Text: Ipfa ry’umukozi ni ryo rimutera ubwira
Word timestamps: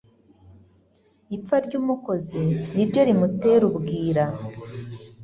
Ipfa 1.35 1.55
ry’umukozi 1.65 2.41
ni 2.75 2.83
ryo 2.89 3.01
rimutera 3.07 3.63
ubwira 3.71 4.23